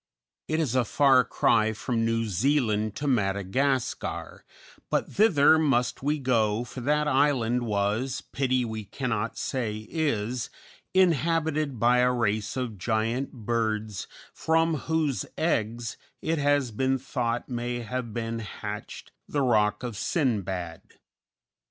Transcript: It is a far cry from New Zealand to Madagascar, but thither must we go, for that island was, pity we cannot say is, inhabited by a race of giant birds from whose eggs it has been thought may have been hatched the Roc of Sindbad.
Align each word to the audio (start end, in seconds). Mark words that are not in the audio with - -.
It 0.47 0.59
is 0.59 0.73
a 0.73 0.83
far 0.83 1.23
cry 1.23 1.73
from 1.73 2.03
New 2.03 2.25
Zealand 2.25 2.95
to 2.95 3.05
Madagascar, 3.07 4.43
but 4.89 5.11
thither 5.11 5.59
must 5.59 6.01
we 6.01 6.17
go, 6.17 6.63
for 6.63 6.81
that 6.81 7.07
island 7.07 7.61
was, 7.61 8.21
pity 8.31 8.65
we 8.65 8.83
cannot 8.83 9.37
say 9.37 9.85
is, 9.91 10.49
inhabited 10.95 11.79
by 11.79 11.99
a 11.99 12.11
race 12.11 12.57
of 12.57 12.79
giant 12.79 13.31
birds 13.31 14.07
from 14.33 14.73
whose 14.89 15.23
eggs 15.37 15.97
it 16.19 16.39
has 16.39 16.71
been 16.71 16.97
thought 16.97 17.47
may 17.47 17.81
have 17.81 18.11
been 18.11 18.39
hatched 18.39 19.11
the 19.29 19.43
Roc 19.43 19.83
of 19.83 19.95
Sindbad. 19.95 20.81